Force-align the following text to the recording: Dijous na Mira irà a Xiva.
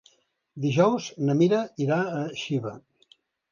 Dijous 0.63 1.09
na 1.27 1.35
Mira 1.43 1.61
irà 1.87 2.01
a 2.17 2.25
Xiva. 2.47 2.75